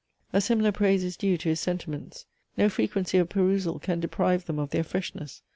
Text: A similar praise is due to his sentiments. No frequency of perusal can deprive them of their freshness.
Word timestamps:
A 0.33 0.41
similar 0.41 0.71
praise 0.71 1.03
is 1.03 1.15
due 1.15 1.37
to 1.37 1.49
his 1.49 1.59
sentiments. 1.59 2.25
No 2.57 2.69
frequency 2.69 3.19
of 3.19 3.29
perusal 3.29 3.77
can 3.77 3.99
deprive 3.99 4.45
them 4.45 4.57
of 4.57 4.71
their 4.71 4.83
freshness. 4.83 5.43